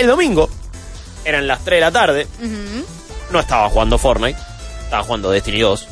[0.00, 0.48] El domingo,
[1.24, 2.26] eran las 3 de la tarde,
[3.30, 4.38] no estaba jugando Fortnite,
[4.84, 5.86] estaba jugando Destiny 2.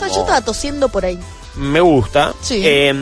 [0.00, 1.18] Yo estaba tosiendo por ahí.
[1.54, 2.34] Me gusta.
[2.40, 2.60] Sí.
[2.64, 2.92] Eh,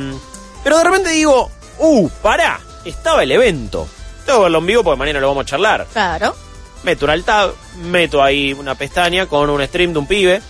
[0.63, 3.89] pero de repente digo, uh, pará, estaba el evento.
[4.27, 5.87] Tengo que verlo en vivo porque mañana lo vamos a charlar.
[5.93, 6.37] Claro.
[6.83, 7.53] Meto un tab,
[7.85, 10.43] meto ahí una pestaña con un stream de un pibe.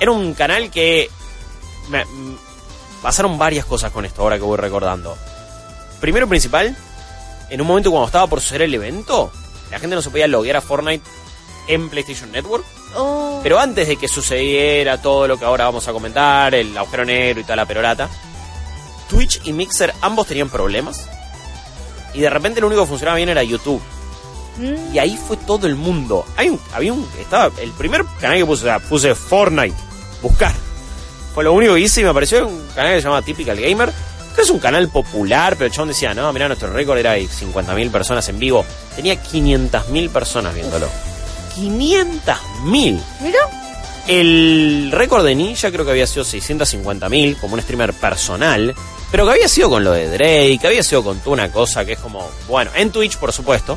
[0.00, 1.08] Era un canal que
[1.88, 2.36] me- m-
[3.00, 5.16] pasaron varias cosas con esto ahora que voy recordando.
[6.00, 6.76] Primero principal,
[7.50, 9.30] en un momento cuando estaba por suceder el evento,
[9.70, 11.04] la gente no se podía loguear a Fortnite
[11.68, 12.64] en PlayStation Network.
[12.94, 13.40] Oh.
[13.42, 17.40] Pero antes de que sucediera todo lo que ahora vamos a comentar, el agujero negro
[17.40, 18.08] y toda la perorata,
[19.08, 21.08] Twitch y Mixer ambos tenían problemas.
[22.14, 23.82] Y de repente lo único que funcionaba bien era YouTube.
[24.58, 24.94] Mm.
[24.94, 26.24] Y ahí fue todo el mundo.
[26.36, 29.76] Hay un, había un, estaba, el primer canal que puse, o sea, puse Fortnite,
[30.22, 30.52] buscar.
[31.34, 33.92] Fue lo único que hice y me apareció un canal que se llama Typical Gamer,
[34.42, 37.90] es un canal popular, pero el chabón decía, no, mira, nuestro récord era de 50.000
[37.90, 38.64] personas en vivo.
[38.94, 40.88] Tenía 500.000 personas viéndolo.
[41.56, 43.00] 500.000.
[43.20, 43.38] Mira.
[44.06, 48.72] El récord de Ninja creo que había sido 650.000 como un streamer personal,
[49.10, 51.84] pero que había sido con lo de Drake, que había sido con toda una cosa
[51.84, 53.76] que es como, bueno, en Twitch por supuesto,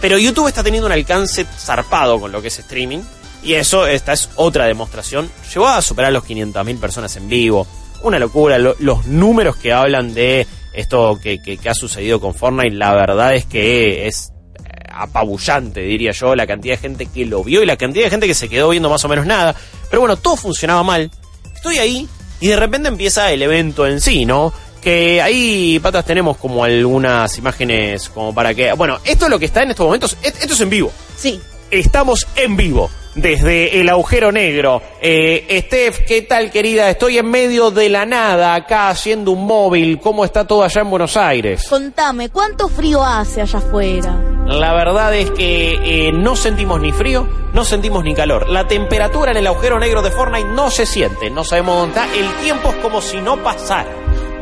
[0.00, 3.00] pero YouTube está teniendo un alcance zarpado con lo que es streaming
[3.42, 7.66] y eso, esta es otra demostración, llegó a superar los 500.000 personas en vivo,
[8.08, 12.34] una locura, lo- los números que hablan de esto que, que- que ha sucedido con
[12.34, 14.32] Fortnite, la verdad es que es
[14.64, 18.10] eh, apabullante, diría yo, la cantidad de gente que lo vio y la cantidad de
[18.10, 19.54] gente que se quedó viendo más o menos nada.
[19.90, 21.10] Pero bueno, todo funcionaba mal.
[21.54, 22.08] Estoy ahí
[22.40, 24.52] y de repente empieza el evento en sí, ¿no?
[24.82, 28.72] Que ahí, patas, tenemos como algunas imágenes como para que...
[28.74, 30.16] Bueno, esto es lo que está en estos momentos.
[30.22, 30.92] Esto es en vivo.
[31.16, 31.40] Sí.
[31.70, 34.82] Estamos en vivo desde el agujero negro.
[35.00, 36.90] Eh, Steph, ¿qué tal querida?
[36.90, 39.98] Estoy en medio de la nada acá haciendo un móvil.
[40.00, 41.66] ¿Cómo está todo allá en Buenos Aires?
[41.68, 44.20] Contame, ¿cuánto frío hace allá afuera?
[44.46, 48.48] La verdad es que eh, no sentimos ni frío, no sentimos ni calor.
[48.50, 52.14] La temperatura en el agujero negro de Fortnite no se siente, no sabemos dónde está.
[52.14, 53.88] El tiempo es como si no pasara.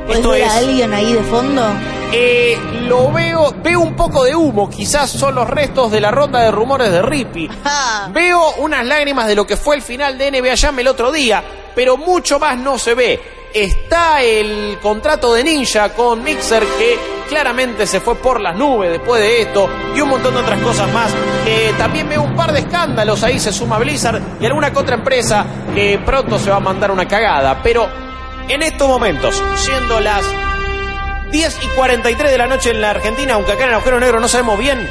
[0.07, 1.63] ¿Puedes Esto ver a es, alguien ahí de fondo?
[2.15, 2.59] Eh,
[2.89, 6.51] lo veo, veo un poco de humo, quizás son los restos de la ronda de
[6.51, 7.49] rumores de Rippy.
[8.11, 11.43] Veo unas lágrimas de lo que fue el final de NBA Jam el otro día,
[11.75, 13.21] pero mucho más no se ve.
[13.55, 19.21] Está el contrato de Ninja con Mixer que claramente se fue por las nubes después
[19.21, 21.11] de esto y un montón de otras cosas más.
[21.47, 24.97] Eh, también veo un par de escándalos, ahí se suma Blizzard y alguna que otra
[24.97, 27.89] empresa que pronto se va a mandar una cagada, pero
[28.49, 30.25] en estos momentos, siendo las
[31.33, 34.21] 10 y 43 de la noche en la Argentina, aunque acá en el agujero negro
[34.21, 34.87] no sabemos bien,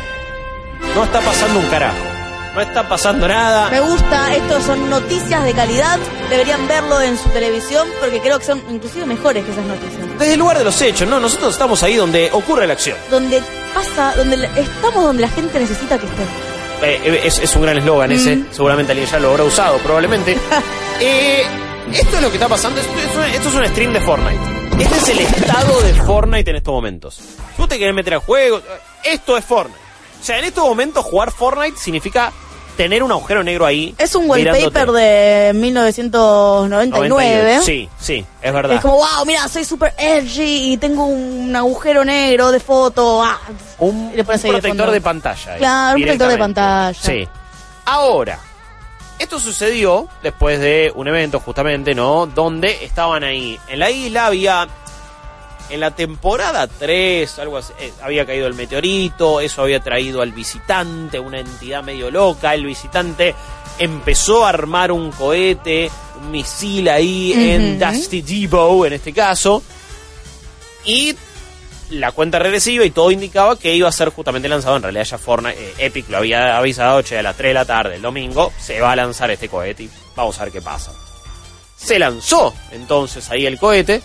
[0.96, 1.97] no está pasando un carajo.
[2.56, 3.69] No está pasando nada.
[3.69, 5.97] me gusta, estos son noticias de calidad,
[6.29, 10.19] deberían verlo en su televisión porque creo que son inclusive mejores que esas noticias.
[10.19, 11.19] Desde el lugar de los hechos, ¿no?
[11.22, 12.97] Nosotros estamos ahí donde ocurre la acción.
[13.09, 13.41] Donde
[13.73, 16.25] pasa, donde estamos donde la gente necesita que estén.
[16.81, 18.35] Eh, eh, es, es un gran eslogan ese.
[18.35, 18.47] Mm.
[18.52, 20.38] Seguramente alguien ya lo habrá usado, probablemente.
[21.03, 21.44] Eh,
[21.94, 22.79] esto es lo que está pasando.
[22.79, 24.60] Esto es un stream de Fortnite.
[24.80, 27.16] Este es el estado de Fortnite en estos momentos.
[27.16, 28.62] Si vos te querés meter a juego,
[29.04, 29.80] esto es Fortnite.
[30.20, 32.32] O sea, en estos momentos jugar Fortnite significa
[32.78, 33.94] tener un agujero negro ahí.
[33.98, 37.09] Es un wallpaper de 1999.
[37.09, 37.62] 98.
[37.64, 38.76] Sí, sí, es verdad.
[38.76, 43.24] Es como, wow, mira, soy super edgy y tengo un agujero negro de foto.
[43.24, 43.40] ah.
[43.80, 44.92] un, un de protector fondo.
[44.92, 45.58] de pantalla.
[45.58, 47.00] Claro, un protector de pantalla.
[47.00, 47.28] Sí.
[47.86, 48.40] Ahora,
[49.22, 52.26] esto sucedió después de un evento justamente, ¿no?
[52.26, 53.59] Donde estaban ahí.
[53.68, 54.68] En la isla había...
[55.70, 60.34] En la temporada 3, algo así, eh, había caído el meteorito, eso había traído al
[60.34, 62.54] visitante, una entidad medio loca.
[62.54, 63.34] El visitante
[63.80, 65.90] empezó a armar un cohete,
[66.22, 67.80] un misil ahí en.
[67.80, 69.64] Dusty Depot, en este caso.
[70.84, 71.16] Y
[71.91, 74.78] la cuenta regresiva y todo indicaba que iba a ser justamente lanzado.
[74.78, 77.66] En realidad ya Fortnite, eh, Epic lo había avisado, che, a las 3 de la
[77.66, 80.91] tarde el domingo se va a lanzar este cohete y vamos a ver qué pasa.
[81.75, 84.02] Se lanzó entonces ahí el cohete,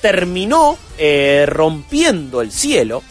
[0.00, 3.02] terminó eh, rompiendo el cielo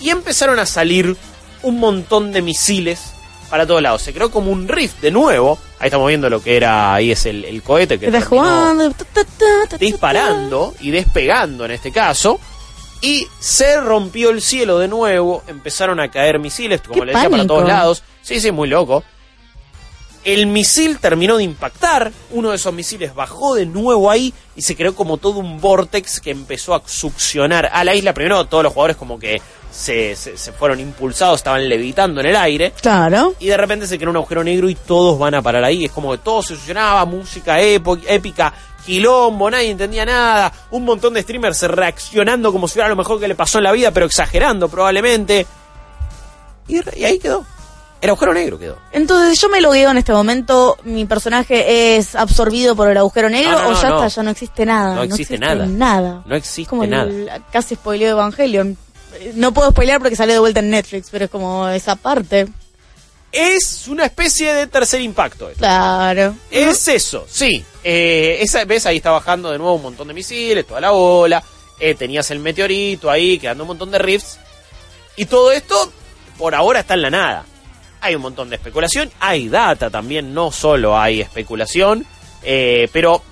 [0.00, 1.16] y empezaron a salir
[1.62, 3.12] un montón de misiles
[3.50, 4.02] para todos lados.
[4.02, 5.58] Se creó como un rift de nuevo.
[5.78, 8.10] Ahí estamos viendo lo que era, ahí es el, el cohete que
[9.78, 12.40] disparando y despegando en este caso.
[13.02, 17.28] Y se rompió el cielo de nuevo, empezaron a caer misiles, como ¡Qué le decía,
[17.28, 18.02] para todos lados.
[18.22, 19.02] Sí, sí, muy loco.
[20.24, 24.76] El misil terminó de impactar, uno de esos misiles bajó de nuevo ahí y se
[24.76, 28.14] creó como todo un vortex que empezó a succionar a la isla.
[28.14, 32.36] Primero todos los jugadores como que se, se- se fueron impulsados, estaban levitando en el
[32.36, 32.72] aire.
[32.80, 33.34] Claro.
[33.40, 35.86] Y de repente se creó un agujero negro y todos van a parar ahí.
[35.86, 38.54] Es como que todo se succionaba, música épica,
[38.84, 40.52] quilombo, nadie entendía nada.
[40.70, 43.72] Un montón de streamers reaccionando como si fuera lo mejor que le pasó en la
[43.72, 45.46] vida, pero exagerando probablemente.
[46.68, 47.44] Y, y ahí quedó.
[48.00, 48.78] El agujero negro quedó.
[48.90, 53.52] Entonces yo me logueo en este momento, mi personaje es absorbido por el agujero negro
[53.52, 53.94] No, no, o ya no.
[54.04, 54.94] está, ya no existe nada.
[54.96, 55.66] No existe nada.
[55.66, 56.22] nada.
[56.26, 57.04] No existe como nada.
[57.04, 58.76] El, casi spoileo Evangelion.
[59.20, 62.48] Eh, No puedo spoilear porque salió de vuelta en Netflix, pero es como esa parte.
[63.32, 65.48] Es una especie de tercer impacto.
[65.48, 65.58] esto.
[65.58, 66.36] Claro.
[66.50, 67.64] Es eso, sí.
[67.82, 68.84] Eh, esa, ¿Ves?
[68.86, 71.42] Ahí está bajando de nuevo un montón de misiles, toda la ola.
[71.80, 74.38] Eh, tenías el meteorito ahí, quedando un montón de rifts.
[75.16, 75.90] Y todo esto,
[76.38, 77.44] por ahora, está en la nada.
[78.02, 82.04] Hay un montón de especulación, hay data también, no solo hay especulación.
[82.42, 83.22] eh, pero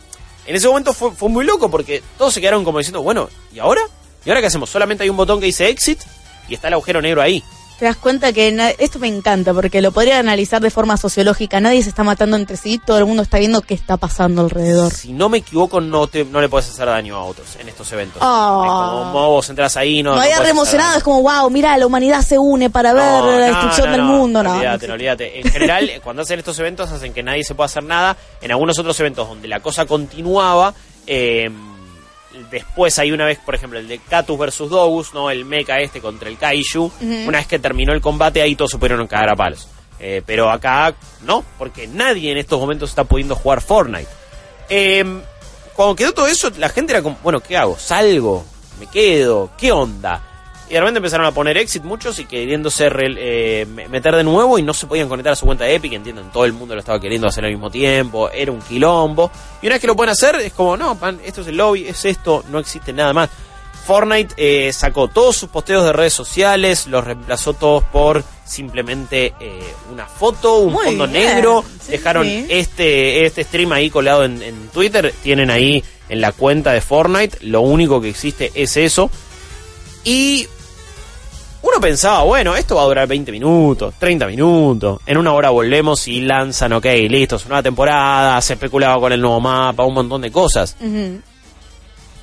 [0.47, 3.59] en ese momento fue, fue muy loco porque todos se quedaron como diciendo, bueno, ¿y
[3.59, 3.83] ahora?
[4.25, 4.71] ¿Y ahora qué hacemos?
[4.71, 6.01] Solamente hay un botón que dice exit
[6.49, 7.43] y está el agujero negro ahí.
[7.81, 11.61] Te das cuenta que esto me encanta porque lo podría analizar de forma sociológica.
[11.61, 14.93] Nadie se está matando entre sí, todo el mundo está viendo qué está pasando alrededor.
[14.93, 17.91] Si no me equivoco, no, te, no le puedes hacer daño a otros en estos
[17.93, 18.19] eventos.
[18.21, 18.61] Ah.
[18.67, 20.11] Es como vos entras ahí, no.
[20.11, 23.03] me no había emocionado, hacer es como, wow, mira, la humanidad se une para ver
[23.03, 24.43] No, la no, destrucción no, del no, mundo.
[24.43, 25.41] No, Olvídate, no no, olvídate.
[25.41, 28.15] En general, cuando hacen estos eventos, hacen que nadie se pueda hacer nada.
[28.43, 30.75] En algunos otros eventos donde la cosa continuaba,
[31.07, 31.49] eh,
[32.51, 35.31] después hay una vez, por ejemplo, el de Catus versus Dogus, ¿no?
[35.31, 36.91] El mecha este contra el Kaiju.
[37.27, 39.69] Una vez que terminó el combate, ahí todos se pudieron cagar a palos.
[39.99, 44.09] Eh, pero acá, no, porque nadie en estos momentos está pudiendo jugar Fortnite.
[44.69, 45.05] Eh,
[45.75, 47.79] cuando quedó todo eso, la gente era como, bueno, ¿qué hago?
[47.79, 48.45] ¿Salgo?
[48.79, 49.51] ¿Me quedo?
[49.59, 50.23] ¿Qué onda?
[50.71, 54.23] Y de repente empezaron a poner exit muchos y queriéndose re- eh, me- meter de
[54.25, 56.75] nuevo y no se podían conectar a su cuenta de Epic, entienden, todo el mundo
[56.75, 59.31] lo estaba queriendo hacer al mismo tiempo, era un quilombo.
[59.61, 61.89] Y una vez que lo pueden hacer, es como, no, pan, esto es el lobby,
[61.89, 63.29] es esto, no existe nada más.
[63.85, 69.61] Fortnite eh, sacó todos sus posteos de redes sociales, los reemplazó todos por simplemente eh,
[69.91, 71.65] una foto, un Muy fondo bien, negro.
[71.85, 72.47] sí, Dejaron sí.
[72.49, 75.13] este este stream ahí colado en, en Twitter.
[75.23, 77.39] Tienen ahí en la cuenta de Fortnite.
[77.41, 79.11] Lo único que existe es eso.
[80.05, 80.47] Y
[81.63, 85.01] uno pensaba, bueno, esto va a durar 20 minutos, 30 minutos.
[85.07, 88.41] En una hora volvemos y lanzan, ok, listo, es una temporada.
[88.41, 90.77] Se especulaba con el nuevo mapa, un montón de cosas.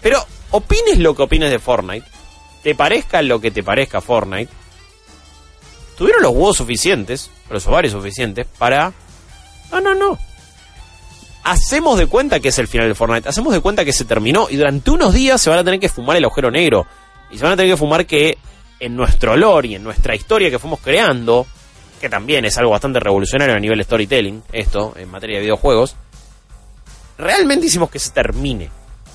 [0.01, 2.07] Pero opines lo que opines de Fortnite,
[2.63, 4.51] te parezca lo que te parezca Fortnite,
[5.97, 8.93] tuvieron los huevos suficientes, los ovarios suficientes, para...
[9.71, 10.17] No, no, no.
[11.43, 14.47] Hacemos de cuenta que es el final de Fortnite, hacemos de cuenta que se terminó
[14.49, 16.87] y durante unos días se van a tener que fumar el agujero negro.
[17.29, 18.37] Y se van a tener que fumar que
[18.79, 21.45] en nuestro lore y en nuestra historia que fuimos creando,
[21.99, 25.95] que también es algo bastante revolucionario a nivel storytelling, esto, en materia de videojuegos,
[27.17, 28.69] realmente hicimos que se termine.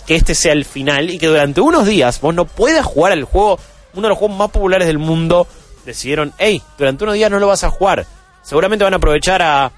[0.06, 3.24] Que este sea el final y que durante unos días vos no puedas jugar al
[3.24, 3.58] juego,
[3.94, 5.46] uno de los juegos más populares del mundo.
[5.86, 8.04] Decidieron, hey, durante unos días no lo vas a jugar.
[8.42, 9.70] Seguramente van a aprovechar a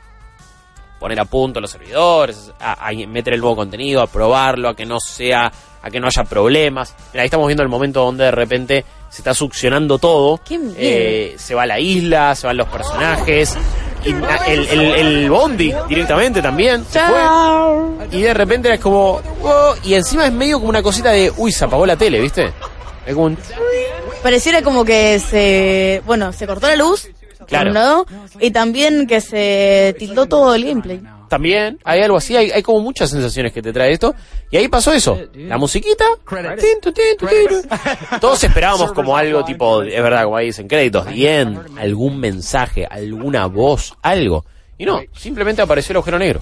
[0.98, 4.87] poner a punto los servidores, a, a meter el nuevo contenido, a probarlo, a que
[4.87, 5.52] no sea,
[5.84, 6.94] a que no haya problemas.
[7.12, 10.40] Mira, ahí estamos viendo el momento donde de repente se está succionando todo.
[10.76, 13.54] Eh, se va la isla, se van los personajes.
[14.04, 14.10] Y
[14.50, 17.20] el, el, el Bondi directamente también se fue.
[18.19, 19.20] Y de repente es como.
[19.42, 21.32] "Oh", y encima es medio como una cosita de.
[21.36, 22.50] Uy, se apagó la tele, ¿viste?
[23.06, 23.38] Es como un.
[24.22, 27.08] Pareciera como que se, bueno, se cortó la luz,
[27.46, 28.06] Claro.
[28.40, 31.00] y también que se tildó todo el gameplay.
[31.34, 34.14] También hay algo así, hay, hay como muchas sensaciones que te trae esto.
[34.52, 35.19] Y ahí pasó eso.
[35.34, 36.04] La musiquita.
[38.20, 43.46] Todos esperábamos como algo tipo, es verdad, como ahí dicen, créditos, bien, algún mensaje, alguna
[43.46, 44.44] voz, algo.
[44.78, 46.40] Y no, simplemente apareció el agujero negro.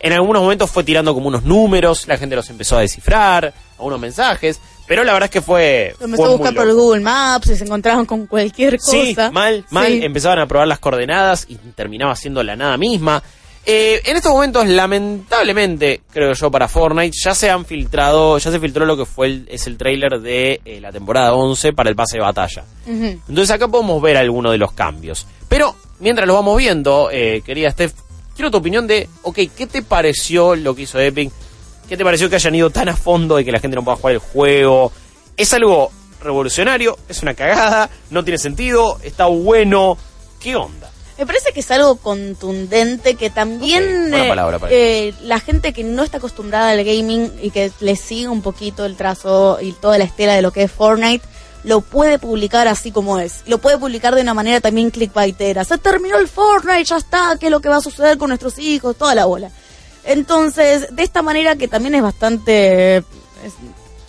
[0.00, 4.00] En algunos momentos fue tirando como unos números, la gente los empezó a descifrar, algunos
[4.00, 5.94] mensajes, pero la verdad es que fue...
[6.00, 6.74] Lo empezó fue a muy buscar por.
[6.74, 8.90] Google Maps y se encontraban con cualquier cosa.
[8.90, 9.86] Sí, mal, mal.
[9.86, 10.00] Sí.
[10.02, 13.22] Empezaban a probar las coordenadas y terminaba siendo la nada misma.
[13.68, 18.60] Eh, en estos momentos, lamentablemente, creo yo, para Fortnite, ya se han filtrado, ya se
[18.60, 21.96] filtró lo que fue el, es el trailer de eh, la temporada 11 para el
[21.96, 22.64] pase de batalla.
[22.86, 25.26] Entonces acá podemos ver algunos de los cambios.
[25.48, 27.92] Pero, mientras lo vamos viendo, eh, querida Steph,
[28.36, 31.32] quiero tu opinión de, ok, ¿qué te pareció lo que hizo Epic?
[31.88, 33.96] ¿Qué te pareció que hayan ido tan a fondo de que la gente no pueda
[33.96, 34.92] jugar el juego?
[35.36, 35.90] ¿Es algo
[36.22, 36.96] revolucionario?
[37.08, 37.90] ¿Es una cagada?
[38.10, 39.00] ¿No tiene sentido?
[39.02, 39.98] ¿Está bueno?
[40.38, 40.92] ¿Qué onda?
[41.18, 45.72] Me parece que es algo contundente que también Ok, buena eh, palabra eh, la gente
[45.72, 49.72] que no está acostumbrada al gaming y que le sigue un poquito el trazo y
[49.72, 51.24] toda la estela de lo que es Fortnite
[51.66, 53.42] lo puede publicar así como es.
[53.46, 55.64] Lo puede publicar de una manera también clickbaitera.
[55.64, 58.58] Se terminó el Fortnite, ya está, qué es lo que va a suceder con nuestros
[58.58, 59.50] hijos, toda la bola.
[60.04, 62.98] Entonces, de esta manera que también es bastante...
[62.98, 63.04] Es,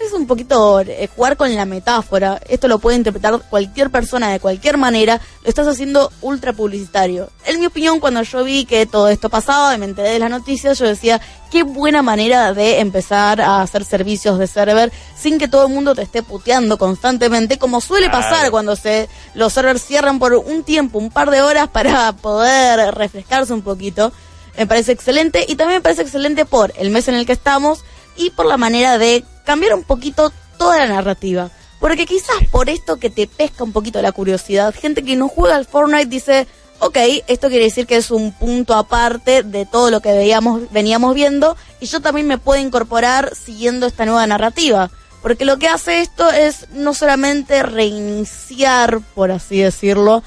[0.07, 2.41] es un poquito eh, jugar con la metáfora.
[2.47, 5.21] Esto lo puede interpretar cualquier persona de cualquier manera.
[5.43, 7.29] Lo estás haciendo ultra publicitario.
[7.45, 10.29] En mi opinión, cuando yo vi que todo esto pasaba y me enteré de las
[10.29, 11.21] noticias, yo decía,
[11.51, 15.93] qué buena manera de empezar a hacer servicios de server sin que todo el mundo
[15.93, 20.99] te esté puteando constantemente, como suele pasar cuando se los servers cierran por un tiempo,
[20.99, 24.11] un par de horas para poder refrescarse un poquito.
[24.57, 27.83] Me parece excelente y también me parece excelente por el mes en el que estamos
[28.17, 31.49] y por la manera de cambiar un poquito toda la narrativa.
[31.79, 35.55] Porque quizás por esto que te pesca un poquito la curiosidad, gente que no juega
[35.55, 36.47] al Fortnite dice,
[36.79, 36.97] ok,
[37.27, 41.55] esto quiere decir que es un punto aparte de todo lo que veíamos, veníamos viendo
[41.79, 44.89] y yo también me puedo incorporar siguiendo esta nueva narrativa.
[45.21, 50.23] Porque lo que hace esto es no solamente reiniciar, por así decirlo,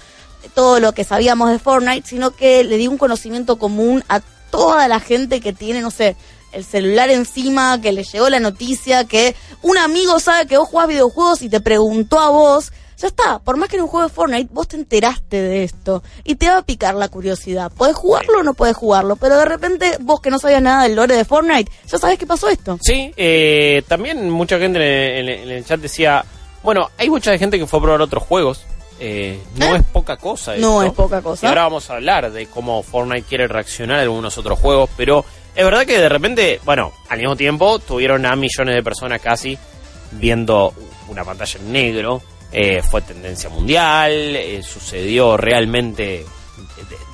[0.55, 4.21] todo lo que sabíamos de Fortnite, sino que le dio un conocimiento común a
[4.51, 6.17] toda la gente que tiene, no sé,
[6.53, 10.89] el celular encima, que le llegó la noticia, que un amigo sabe que vos jugás
[10.89, 12.73] videojuegos y te preguntó a vos.
[12.99, 16.03] Ya está, por más que en un juego de Fortnite, vos te enteraste de esto
[16.23, 17.73] y te va a picar la curiosidad.
[17.75, 19.17] ¿Podés jugarlo o no podés jugarlo?
[19.17, 22.27] Pero de repente, vos que no sabías nada del lore de Fortnite, ya sabés qué
[22.27, 22.79] pasó esto.
[22.83, 26.23] Sí, eh, también mucha gente en el, en chat decía,
[26.63, 28.67] bueno, hay mucha gente que fue a probar otros juegos.
[29.03, 29.79] Eh, no ¿Eh?
[29.79, 30.57] es poca cosa.
[30.57, 30.93] No esto.
[30.93, 31.47] es poca cosa.
[31.47, 35.25] Y ahora vamos a hablar de cómo Fortnite quiere reaccionar a algunos otros juegos, pero
[35.61, 39.59] es verdad que de repente, bueno, al mismo tiempo tuvieron a millones de personas casi
[40.13, 40.73] viendo
[41.09, 42.23] una pantalla en negro.
[42.51, 46.25] Eh, fue tendencia mundial, eh, sucedió realmente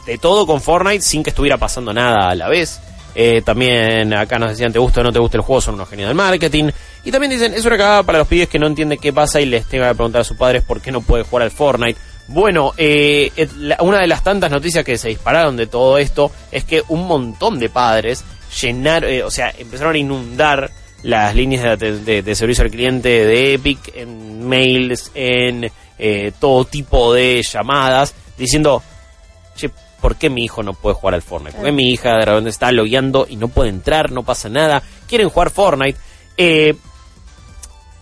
[0.06, 2.80] de, todo con Fortnite sin que estuviera pasando nada a la vez.
[3.16, 5.88] Eh, también acá nos decían, te gusta o no te gusta el juego, son unos
[5.88, 6.70] genios del marketing.
[7.02, 9.46] Y también dicen, es una cagada para los pibes que no entienden qué pasa y
[9.46, 11.98] les tenga que preguntar a sus padres por qué no puede jugar al Fortnite.
[12.28, 13.30] Bueno, eh,
[13.80, 17.58] una de las tantas noticias que se dispararon de todo esto es que un montón
[17.60, 18.24] de padres
[18.60, 20.70] llenaron, eh, o sea, empezaron a inundar
[21.02, 27.42] las líneas de servicio al cliente de Epic en mails, en eh, todo tipo de
[27.42, 28.82] llamadas, diciendo,
[29.56, 29.70] che,
[30.00, 31.56] ¿por qué mi hijo no puede jugar al Fortnite?
[31.56, 34.82] ¿Por qué mi hija de repente está logueando y no puede entrar, no pasa nada?
[35.08, 35.98] Quieren jugar Fortnite.
[36.36, 36.74] Eh,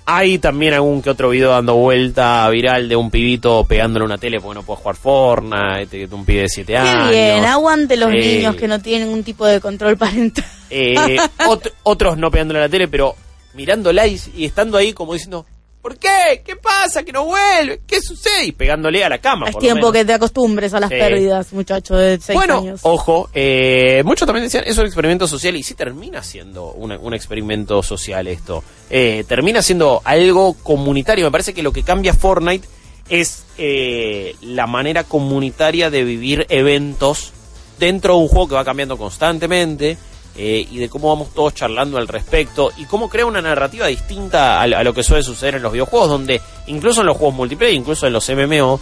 [0.06, 4.40] hay también algún que otro video dando vuelta viral de un pibito pegándole una tele
[4.40, 7.10] porque no puede jugar Fortnite, de un pibe de 7 Qué años.
[7.10, 10.44] bien, aguante los Eh, niños que no tienen ningún tipo de control parental.
[10.70, 13.14] Eh, ot- otros no pegándole a la tele, pero
[13.54, 15.46] mirándola y, y estando ahí como diciendo,
[15.84, 16.40] ¿por qué?
[16.42, 17.02] ¿Qué pasa?
[17.02, 17.82] ¿Que no vuelve?
[17.86, 18.46] ¿Qué sucede?
[18.46, 19.48] Y pegándole a la cama.
[19.48, 19.92] Es por lo tiempo menos.
[19.92, 20.96] que te acostumbres a las Sí.
[20.96, 22.80] pérdidas, muchacho de 6 Bueno, años.
[22.84, 27.12] ojo, eh, muchos también decían, es un experimento social y sí termina siendo una- un
[27.12, 28.64] experimento social esto.
[28.88, 31.26] Eh, termina siendo algo comunitario.
[31.26, 32.66] Me parece que lo que cambia Fortnite
[33.10, 37.32] es eh, la manera comunitaria de vivir eventos
[37.78, 39.98] dentro de un juego que va cambiando constantemente.
[40.36, 44.60] Eh, y de cómo vamos todos charlando al respecto y cómo crea una narrativa distinta
[44.60, 47.34] a, lo- a lo que suele suceder en los videojuegos, donde incluso en los juegos
[47.36, 48.80] multiplayer, incluso en los MMO,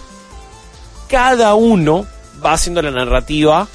[1.08, 2.06] cada uno
[2.44, 3.66] va haciendo la narrativa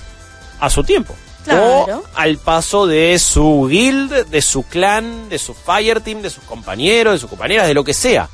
[0.59, 1.13] a su tiempo.
[1.43, 1.99] Claro.
[1.99, 7.13] O al paso de su guild, de su clan, de su fireteam, de sus compañeros,
[7.13, 8.27] de sus compañeras, de lo que sea.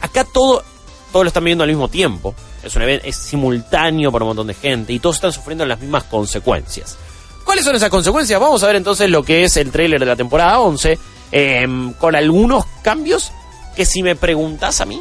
[0.00, 0.64] Acá todo,
[1.12, 2.34] todo lo están viviendo al mismo tiempo.
[2.64, 5.78] Es un evento, es simultáneo para un montón de gente y todos están sufriendo las
[5.80, 6.98] mismas consecuencias.
[7.44, 8.40] ¿Cuáles son esas consecuencias?
[8.40, 10.98] Vamos a ver entonces lo que es el tráiler de la temporada 11,
[11.32, 13.32] em, con algunos cambios
[13.74, 15.00] que si me preguntas a mí,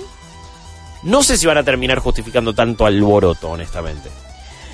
[1.04, 4.10] no sé si van a terminar justificando tanto alboroto, honestamente.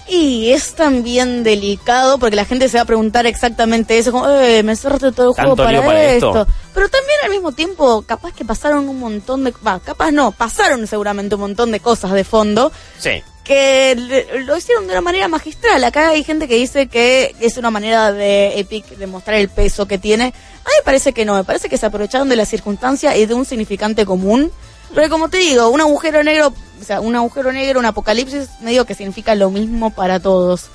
[0.08, 4.62] Y es también delicado porque la gente se va a preguntar exactamente eso, como, eh,
[4.62, 6.42] me cerraste todo el juego ¿Tanto para, para esto.
[6.42, 6.54] esto?
[6.76, 9.54] Pero también al mismo tiempo, capaz que pasaron un montón de...
[9.66, 13.24] Va, capaz no, pasaron seguramente un montón de cosas de fondo Sí.
[13.46, 15.82] Que le- lo hicieron de una manera magistral.
[15.86, 19.88] Acá hay gente que dice que es una manera de Epic de mostrar el peso
[19.88, 20.26] que tiene.
[20.26, 20.28] A
[20.68, 23.34] mí me parece que no, me parece que se aprovecharon de la circunstancia y de
[23.36, 24.52] un significante común.
[24.94, 28.86] Pero como te digo, un agujero negro, o sea, un agujero negro, un apocalipsis, medio
[28.86, 30.66] que significa lo mismo para todos.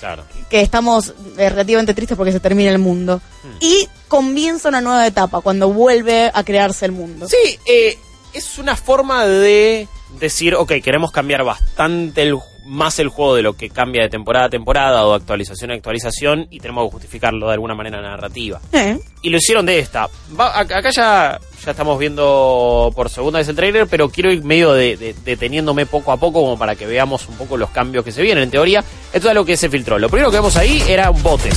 [0.00, 0.24] Claro.
[0.48, 3.20] Que estamos eh, relativamente tristes porque se termina el mundo.
[3.60, 7.26] Y comienza una nueva etapa, cuando vuelve a crearse el mundo.
[7.28, 7.98] Sí, eh,
[8.34, 13.54] es una forma de decir, ok, queremos cambiar bastante el- más el juego de lo
[13.54, 17.46] que cambia de temporada a temporada o de actualización a actualización y tenemos que justificarlo
[17.46, 18.60] de alguna manera narrativa.
[18.72, 20.06] Eh, Y lo hicieron de esta.
[20.38, 24.44] Va- ac- acá ya, ya estamos viendo por segunda vez el trailer, pero quiero ir
[24.44, 28.04] medio de, de- deteniéndome poco a poco como para que veamos un poco los cambios
[28.04, 28.44] que se vienen.
[28.44, 28.84] En teoría,
[29.14, 29.98] esto es lo que se filtró.
[29.98, 31.54] Lo primero que vemos ahí eran botes.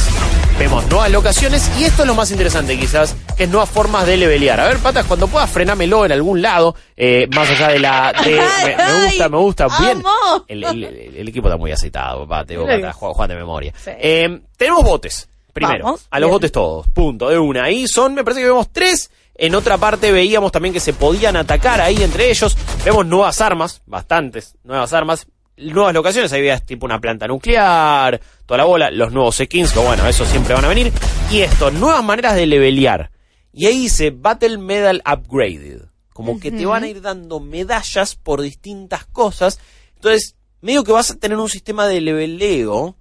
[0.61, 4.15] Vemos nuevas locaciones y esto es lo más interesante quizás, que es nuevas formas de
[4.15, 4.59] levelear.
[4.59, 8.13] A ver, patas, cuando puedas frenámelo en algún lado, eh, más allá de la...
[8.23, 9.67] de- me, me gusta, me gusta.
[9.79, 10.03] Bien.
[10.47, 13.73] El, el- el- el equipo está muy aceitado, papá, te que- Juan, Juan de memoria.
[13.83, 13.89] Sí.
[13.97, 15.27] Eh, tenemos botes.
[15.51, 16.35] Primero, Vamos, a los bien.
[16.35, 17.63] botes todos, punto, de una.
[17.63, 21.37] Ahí son, me parece que vemos tres En otra parte veíamos también que se podían
[21.37, 22.55] atacar ahí entre ellos.
[22.85, 25.25] Vemos nuevas armas, bastantes nuevas armas,
[25.57, 26.31] nuevas locaciones.
[26.31, 30.25] Ahí veías tipo una planta nuclear, toda la bola, los nuevos skins, que bueno, eso
[30.25, 30.91] siempre van a venir.
[31.31, 33.09] Y esto, nuevas maneras de levelear.
[33.53, 35.83] Y ahí dice Battle Medal Upgraded.
[36.11, 39.57] Como que te van a ir dando medallas por distintas cosas.
[39.95, 42.97] Entonces, medio que vas a tener un sistema de leveleo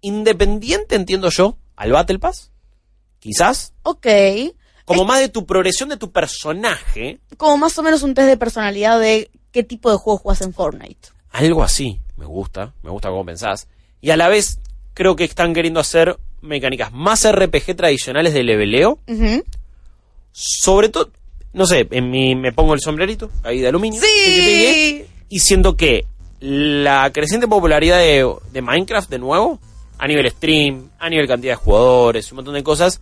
[0.00, 2.50] independiente, entiendo yo, al Battle Pass.
[3.18, 3.74] Quizás.
[3.82, 4.06] Ok.
[4.86, 7.20] Como más de tu progresión de tu personaje.
[7.36, 10.54] Como más o menos un test de personalidad de qué tipo de juego juegas en
[10.54, 11.10] Fortnite.
[11.32, 12.00] Algo así.
[12.16, 12.72] Me gusta.
[12.82, 13.68] Me gusta cómo pensás.
[14.00, 14.60] Y a la vez,
[14.96, 18.98] creo que están queriendo hacer mecánicas más RPG tradicionales de leveleo.
[20.32, 21.10] Sobre todo,
[21.52, 24.00] no sé, en mi, me pongo el sombrerito ahí de aluminio.
[24.00, 25.04] Sí.
[25.28, 26.04] y siento que
[26.40, 29.58] la creciente popularidad de, de Minecraft, de nuevo,
[29.98, 33.00] a nivel stream, a nivel cantidad de jugadores, un montón de cosas,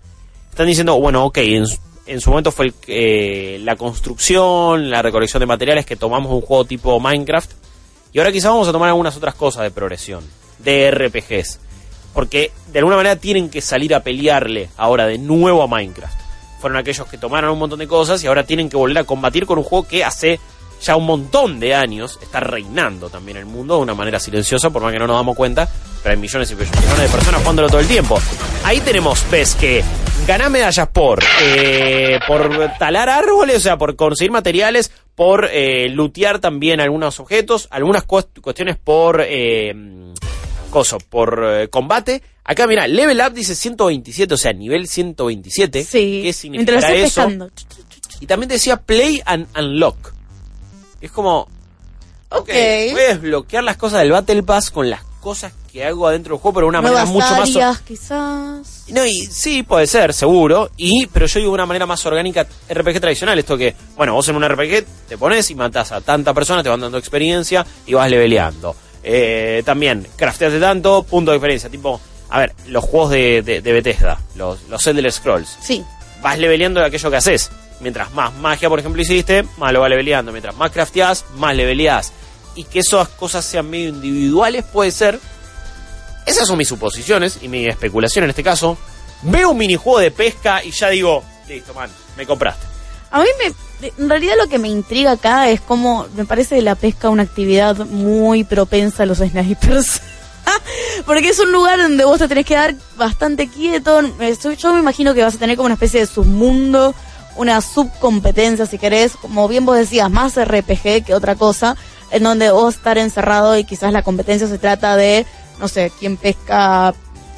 [0.50, 5.02] están diciendo, bueno, ok, en, su- en su momento fue el, eh, la construcción, la
[5.02, 7.50] recolección de materiales que tomamos un juego tipo Minecraft,
[8.12, 10.22] y ahora quizás vamos a tomar algunas otras cosas de progresión,
[10.60, 11.58] de RPGs,
[12.14, 16.18] porque de alguna manera tienen que salir a pelearle ahora de nuevo a Minecraft.
[16.60, 19.44] Fueron aquellos que tomaron un montón de cosas y ahora tienen que volver a combatir
[19.44, 20.40] con un juego que hace
[20.82, 24.82] ya un montón de años está reinando también el mundo de una manera silenciosa, por
[24.82, 25.68] más que no nos damos cuenta,
[26.02, 28.18] pero hay millones y millones de personas jugándolo todo el tiempo.
[28.64, 29.82] Ahí tenemos, ves que
[30.26, 36.38] ganar medallas por, eh, por talar árboles, o sea, por conseguir materiales, por eh, lootear
[36.38, 39.22] también algunos objetos, algunas cuest- cuestiones por...
[39.26, 39.72] Eh,
[40.74, 42.20] coso, por eh, combate.
[42.42, 45.84] Acá, mira, level up dice 127, o sea, nivel 127.
[45.84, 46.20] Sí.
[46.22, 47.22] ¿Qué estoy eso?
[47.22, 47.50] pescando.
[48.18, 50.12] Y también decía play and unlock.
[51.00, 51.46] Es como,
[52.28, 56.40] ok, a desbloquear las cosas del Battle Pass con las cosas que hago adentro del
[56.40, 57.80] juego, pero de una manera Nuevas mucho más...
[57.82, 58.84] quizás.
[58.88, 60.70] No, y sí, puede ser, seguro.
[60.76, 63.38] Y, pero yo digo de una manera más orgánica, RPG tradicional.
[63.38, 66.68] Esto que, bueno, vos en un RPG te pones y matás a tanta persona, te
[66.68, 68.74] van dando experiencia y vas leveleando.
[69.04, 71.68] Eh, también, crafteaste tanto, punto de experiencia.
[71.68, 75.58] Tipo, a ver, los juegos de, de, de Bethesda, los, los Elder Scrolls.
[75.60, 75.84] Sí.
[76.22, 77.50] Vas leveleando de aquello que haces.
[77.80, 80.32] Mientras más magia, por ejemplo, hiciste, más lo vas leveleando.
[80.32, 82.12] Mientras más crafteás, más leveleás.
[82.54, 85.18] Y que esas cosas sean medio individuales puede ser.
[86.24, 88.78] Esas son mis suposiciones y mi especulación en este caso.
[89.22, 92.73] Veo un minijuego de pesca y ya digo, listo, man, me compraste.
[93.14, 96.74] A mí me, en realidad lo que me intriga acá es cómo me parece la
[96.74, 100.02] pesca una actividad muy propensa a los snipers.
[101.06, 104.00] Porque es un lugar donde vos te tenés que dar bastante quieto.
[104.18, 106.92] Eh, Yo me imagino que vas a tener como una especie de submundo,
[107.36, 111.76] una subcompetencia, si querés, como bien vos decías, más RPG que otra cosa,
[112.10, 115.24] en donde vos estar encerrado y quizás la competencia se trata de,
[115.60, 116.92] no sé, quién pesca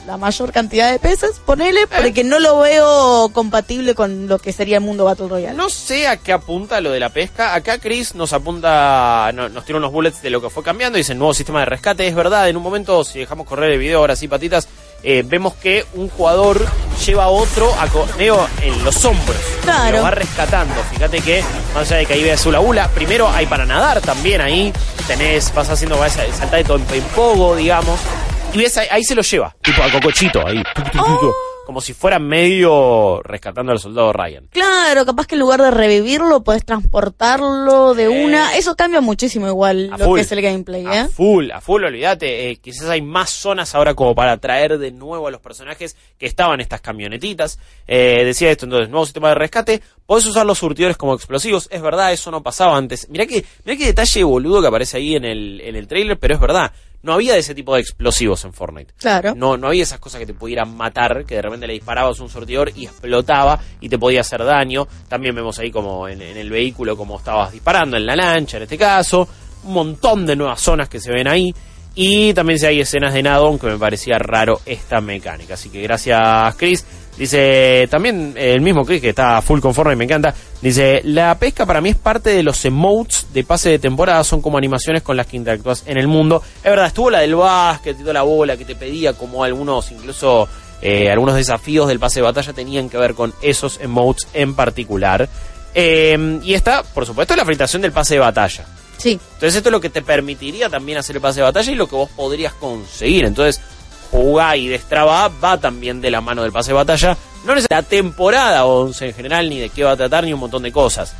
[0.06, 4.76] la mayor cantidad de peces, ponele, porque no lo veo compatible con lo que sería
[4.76, 5.56] el mundo Battle Royale.
[5.56, 7.54] No sé a qué apunta lo de la pesca.
[7.54, 10.96] Acá Chris nos apunta, no- nos tira unos bullets de lo que fue cambiando.
[10.96, 12.06] Dice nuevo sistema de rescate.
[12.06, 14.68] Es verdad, en un momento, si dejamos correr el video ahora sí, patitas,
[15.02, 16.64] eh, vemos que un jugador
[17.04, 19.36] lleva a otro a co- medio en los hombros.
[19.62, 19.96] Claro.
[19.98, 20.74] Lo va rescatando.
[20.92, 21.42] Fíjate que,
[21.74, 24.72] más allá de que ahí veas hula hula, primero hay para nadar también ahí.
[25.06, 27.98] Tenés, vas haciendo, vas a saltar de todo en pogo, digamos.
[28.56, 30.62] Y ves, ahí, ahí se lo lleva, tipo a cocochito, ahí.
[30.92, 31.34] tuc,
[31.66, 34.46] Como si fuera medio rescatando al soldado Ryan.
[34.52, 38.56] Claro, capaz que en lugar de revivirlo, podés transportarlo de una.
[38.56, 40.16] Eso cambia muchísimo igual A lo full.
[40.18, 40.98] que es el gameplay, ¿eh?
[41.00, 42.50] A full, a full, olvídate.
[42.50, 46.26] eh, quizás hay más zonas ahora como para traer de nuevo a los personajes que
[46.26, 47.58] estaban en estas camionetitas.
[47.86, 49.82] Eh, decía esto, entonces, nuevo sistema de rescate.
[50.06, 51.68] Podés usar los surtidores como explosivos.
[51.72, 53.08] Es verdad, eso no pasaba antes.
[53.10, 56.34] Mirá que, mirá qué detalle boludo que aparece ahí en el, en el trailer, pero
[56.34, 56.70] es verdad.
[57.06, 58.92] No había de ese tipo de explosivos en Fortnite.
[58.98, 59.34] Claro.
[59.36, 62.28] No, no había esas cosas que te pudieran matar, que de repente le disparabas un
[62.28, 64.88] sortidor y explotaba y te podía hacer daño.
[65.08, 68.64] También vemos ahí como en, en el vehículo como estabas disparando, en la lancha en
[68.64, 69.28] este caso.
[69.62, 71.54] Un montón de nuevas zonas que se ven ahí.
[71.94, 75.54] Y también si hay escenas de nado, aunque me parecía raro esta mecánica.
[75.54, 76.84] Así que gracias Chris.
[77.16, 80.34] Dice también eh, el mismo Chris que está full conforme y me encanta.
[80.60, 84.42] Dice, la pesca para mí es parte de los emotes de pase de temporada, son
[84.42, 86.42] como animaciones con las que interactúas en el mundo.
[86.58, 89.90] Es verdad, estuvo la del básquet y toda la bola que te pedía, como algunos,
[89.92, 90.48] incluso
[90.82, 95.28] eh, algunos desafíos del pase de batalla tenían que ver con esos emotes en particular.
[95.74, 98.64] Eh, y está, por supuesto, la fritación del pase de batalla.
[98.96, 99.12] Sí.
[99.34, 101.86] Entonces esto es lo que te permitiría también hacer el pase de batalla y lo
[101.86, 103.24] que vos podrías conseguir.
[103.24, 103.60] Entonces,
[104.10, 107.16] jugar y destraba va también de la mano del pase de batalla.
[107.44, 110.40] No es la temporada 11 en general, ni de qué va a tratar, ni un
[110.40, 111.14] montón de cosas.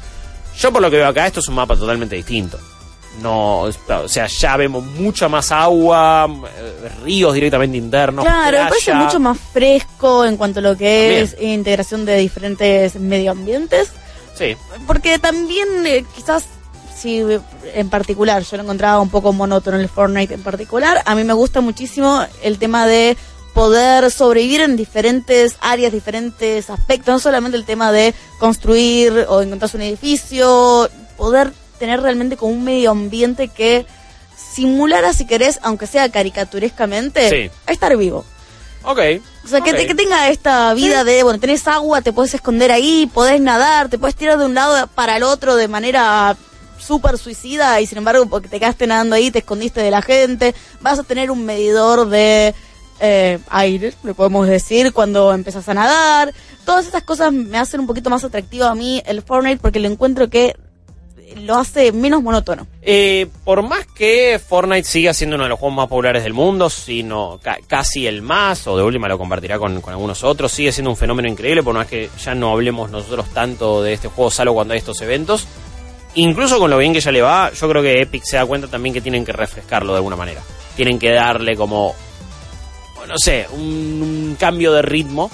[0.59, 2.59] Yo por lo que veo acá, esto es un mapa totalmente distinto.
[3.23, 8.25] No, o sea, ya vemos mucha más agua, eh, ríos directamente internos.
[8.25, 11.25] claro, me parece mucho más fresco en cuanto a lo que También.
[11.25, 13.91] es integración de diferentes medio ambientes.
[14.35, 14.55] Sí.
[14.87, 16.45] Porque también eh, quizás
[17.05, 17.41] eh,
[17.75, 21.33] en particular yo lo encontraba un poco monótono el Fortnite en particular, a mí me
[21.35, 23.17] gusta muchísimo el tema de
[23.55, 29.77] poder sobrevivir en diferentes áreas, diferentes aspectos, no solamente el tema de construir o encontrarse
[29.79, 33.87] un edificio, poder tener realmente como un medio ambiente que
[34.55, 37.51] simulara, si querés, aunque sea caricaturescamente, Sí.
[37.67, 38.25] estar vivo.
[38.85, 39.01] Ok.
[39.45, 42.71] O sea, que, te- que tenga esta vida de, bueno, tenés agua, te puedes esconder
[42.71, 46.37] ahí, podés nadar, te puedes tirar de un lado para el otro de manera
[46.79, 50.55] súper suicida y sin embargo porque te quedaste nadando ahí, te escondiste de la gente,
[50.81, 52.55] vas a tener un medidor de
[53.01, 56.33] eh, aire, le podemos decir, cuando empezás a nadar.
[56.65, 59.89] Todas esas cosas me hacen un poquito más atractivo a mí el Fortnite porque lo
[59.89, 60.57] encuentro que
[61.39, 62.67] lo hace menos monótono.
[62.83, 66.71] Eh, por más que Fortnite siga siendo uno de los juegos más populares del mundo,
[66.71, 70.73] sino ca- casi el más, o de última lo compartirá con, con algunos otros, sigue
[70.73, 74.31] siendo un fenómeno increíble, por más que ya no hablemos nosotros tanto de este juego,
[74.31, 75.47] salvo cuando hay estos eventos.
[76.17, 78.69] Incluso con lo bien que ya le va, yo creo que Epic se da cuenta
[78.69, 80.41] también que tienen que refrescarlo de alguna manera.
[80.75, 81.95] Tienen que darle como,
[83.07, 83.63] no sé, un,
[84.03, 85.31] un cambio de ritmo.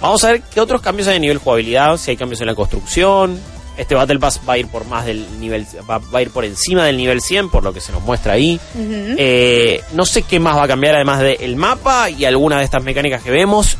[0.00, 2.54] Vamos a ver qué otros cambios hay a nivel jugabilidad, si hay cambios en la
[2.54, 3.38] construcción.
[3.76, 6.44] Este Battle Pass va a ir por más del nivel, va, va a ir por
[6.44, 8.60] encima del nivel 100, por lo que se nos muestra ahí.
[8.76, 12.84] Eh, no sé qué más va a cambiar además del mapa y alguna de estas
[12.84, 13.76] mecánicas que vemos.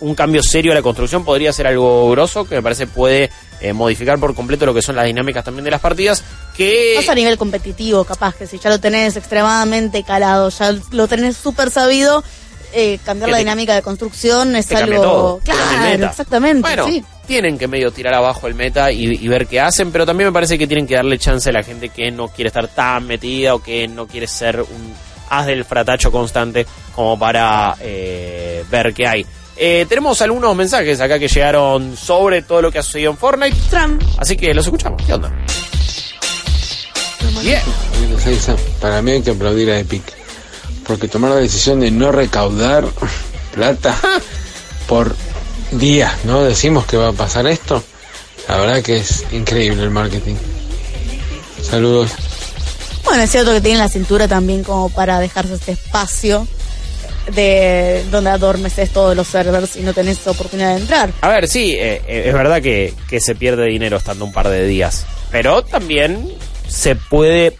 [0.00, 3.30] Un cambio serio a la construcción podría ser algo grosso que me parece puede
[3.60, 6.22] eh, modificar por completo lo que son las dinámicas también de las partidas.
[6.56, 11.08] Que Más a nivel competitivo, capaz que si ya lo tenés extremadamente calado, ya lo
[11.08, 12.22] tenés súper sabido,
[12.72, 15.02] eh, cambiar la te- dinámica de construcción es algo...
[15.02, 17.04] todo, Claro, exactamente, Bueno, sí.
[17.26, 20.32] tienen que medio tirar abajo el meta y, y ver qué hacen, pero también me
[20.32, 23.54] parece que tienen que darle chance a la gente que no quiere estar tan metida
[23.54, 24.94] o que no quiere ser un
[25.30, 29.26] haz del fratacho constante como para eh, ver qué hay.
[29.56, 33.56] Eh, tenemos algunos mensajes acá que llegaron sobre todo lo que ha sucedido en Fortnite,
[33.70, 34.02] Trump.
[34.18, 35.00] así que los escuchamos.
[35.02, 35.32] ¿Qué onda?
[37.42, 37.62] Bien.
[38.80, 40.02] Para mí hay que aplaudir a Epic.
[40.86, 42.84] Porque tomar la decisión de no recaudar
[43.54, 43.96] plata
[44.88, 45.14] por
[45.70, 46.42] días, ¿no?
[46.42, 47.82] Decimos que va a pasar esto.
[48.48, 50.34] La verdad que es increíble el marketing.
[51.62, 52.10] Saludos.
[53.04, 56.46] Bueno, es cierto que tienen la cintura también como para dejarse este espacio
[57.32, 61.10] de donde adormeces todos los servers y no tenés oportunidad de entrar.
[61.20, 64.48] A ver, sí, eh, eh, es verdad que, que se pierde dinero estando un par
[64.48, 65.06] de días.
[65.30, 66.32] Pero también
[66.68, 67.56] se puede.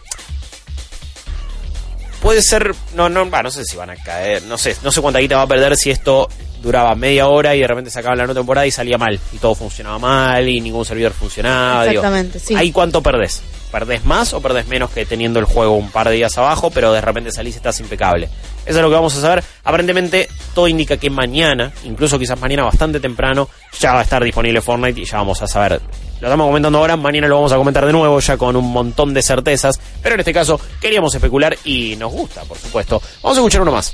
[2.21, 2.73] Puede ser.
[2.95, 4.43] No, no, bah, no sé si van a caer.
[4.43, 6.29] No sé, no sé cuánta guita va a perder si esto
[6.65, 9.19] duraba media hora y de repente se acaba la nueva temporada y salía mal.
[9.31, 11.83] Y todo funcionaba mal y ningún servidor funcionaba.
[11.83, 12.55] digo, Exactamente, sí.
[12.55, 13.43] ¿Ahí cuánto perdés?
[13.71, 16.91] ¿Perdés más o perdés menos que teniendo el juego un par de días abajo, pero
[16.91, 18.29] de repente salís y estás impecable?
[18.65, 19.43] Eso es lo que vamos a saber.
[19.63, 23.47] Aparentemente, todo indica que mañana, incluso quizás mañana bastante temprano,
[23.79, 25.79] ya va a estar disponible Fortnite y ya vamos a saber.
[26.19, 29.13] Lo estamos comentando ahora, mañana lo vamos a comentar de nuevo, ya con un montón
[29.13, 29.79] de certezas.
[30.01, 32.99] Pero en este caso, queríamos especular y nos gusta, por supuesto.
[33.21, 33.93] Vamos a escuchar uno más.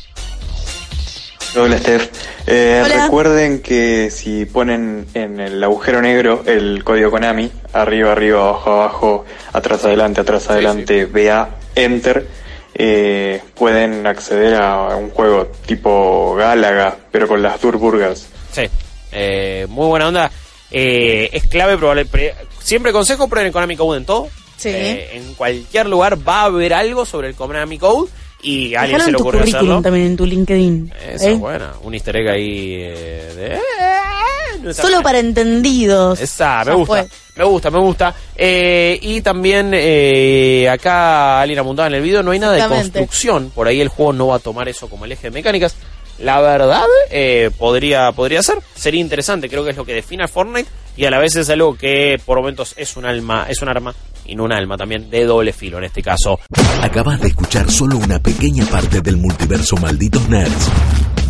[1.55, 2.09] Hola Steph.
[2.47, 3.03] Eh, Hola.
[3.03, 9.25] recuerden que si ponen en el agujero negro el código Konami, arriba, arriba, abajo, abajo,
[9.51, 12.25] atrás, adelante, atrás, adelante, BA, Enter,
[12.73, 18.27] eh, pueden acceder a un juego tipo Galaga, pero con las Durburgas.
[18.51, 18.63] Sí,
[19.11, 20.31] eh, muy buena onda.
[20.71, 22.05] Eh, es clave probar.
[22.05, 24.29] pre- siempre consejo prueben el Konami Code en todo.
[24.55, 24.69] Sí.
[24.69, 28.09] Eh, en cualquier lugar va a haber algo sobre el Konami Code
[28.41, 29.81] y a alguien se le ocurrió hacerlo.
[29.81, 30.93] también, en tu LinkedIn.
[31.13, 31.33] Esa ¿eh?
[31.33, 31.73] es buena.
[31.83, 34.59] Un easter egg ahí eh, de...
[34.61, 36.19] no está Solo para entendidos.
[36.19, 38.15] Esa, me gusta, me gusta, me gusta.
[38.35, 43.51] Eh, y también eh, acá alguien apuntaba en el video, no hay nada de construcción.
[43.53, 45.75] Por ahí el juego no va a tomar eso como el eje de mecánicas.
[46.21, 48.57] La verdad, eh, podría, podría ser.
[48.75, 50.69] Sería interesante, creo que es lo que define a Fortnite.
[50.97, 53.95] Y a la vez es algo que por momentos es un alma, es un arma
[54.25, 56.39] y no un alma también de doble filo en este caso.
[56.81, 60.69] Acabas de escuchar solo una pequeña parte del multiverso Malditos Nerds.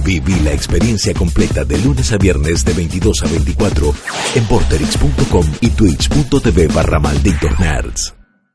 [0.04, 3.93] Viví la experiencia completa de lunes a viernes de 22 a 24
[4.36, 8.21] en porterix.com y twitch.tv barra Malditos Nerds.